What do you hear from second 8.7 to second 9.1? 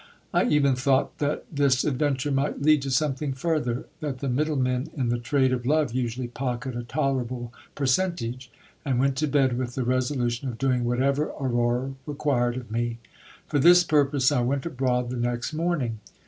and